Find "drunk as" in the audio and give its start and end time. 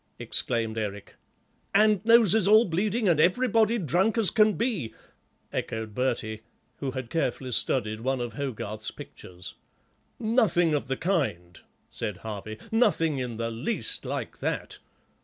3.77-4.31